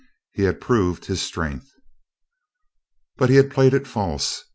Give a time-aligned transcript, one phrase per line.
[0.31, 1.69] He had proved his strength.
[3.17, 4.45] But he had played it false.